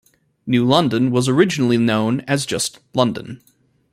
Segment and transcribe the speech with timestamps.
[0.47, 3.39] New London was originally known as just "London".